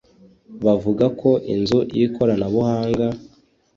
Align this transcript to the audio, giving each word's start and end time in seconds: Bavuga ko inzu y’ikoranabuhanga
Bavuga 0.65 1.05
ko 1.19 1.29
inzu 1.53 1.79
y’ikoranabuhanga 1.97 3.07